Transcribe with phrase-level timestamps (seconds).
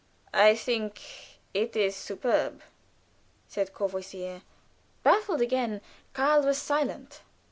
[0.33, 0.99] "I think
[1.53, 2.63] it is superb!"
[3.47, 4.41] said Courvoisier.
[5.03, 5.79] Baffled again,
[6.13, 7.21] Karl was silent.